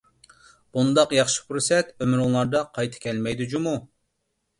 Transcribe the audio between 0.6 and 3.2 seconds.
بۇنداق ياخشى پۇرسەت ئۆمرۈڭلاردا قايتا